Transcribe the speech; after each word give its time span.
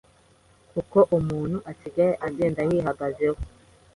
kuko 0.73 0.97
umuntu 1.17 1.57
asigaye 1.71 2.13
agenda 2.27 2.59
yihagazeho 2.69 3.37